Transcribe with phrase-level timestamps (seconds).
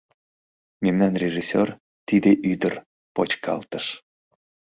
[0.83, 1.67] Мемнам режиссёр—
[2.07, 2.73] тиде ӱдыр—
[3.15, 3.85] почкалтыш.